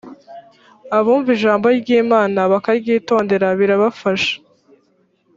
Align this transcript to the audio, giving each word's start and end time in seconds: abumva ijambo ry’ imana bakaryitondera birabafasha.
abumva 0.97 1.29
ijambo 1.37 1.65
ry’ 1.79 1.89
imana 2.03 2.39
bakaryitondera 2.51 3.47
birabafasha. 3.59 4.33